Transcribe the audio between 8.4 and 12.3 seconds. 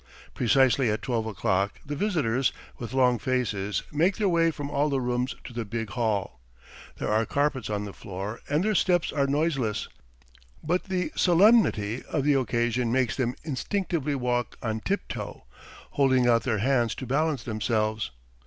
and their steps are noiseless, but the solemnity of